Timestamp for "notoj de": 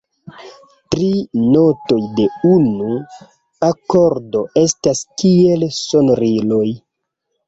1.41-2.23